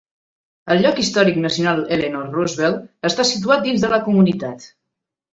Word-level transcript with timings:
El 0.75 0.79
Lloc 0.83 0.99
Històric 1.01 1.35
Nacional 1.41 1.83
Eleanor 1.97 2.31
Roosevelt 2.37 2.79
està 3.11 3.25
situat 3.33 3.61
dins 3.67 3.85
de 3.85 3.93
la 3.93 4.01
comunitat. 4.07 4.65